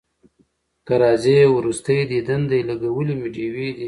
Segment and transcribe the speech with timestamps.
[0.87, 3.79] که راځې وروستی دیدن دی لګولي مي ډېوې دي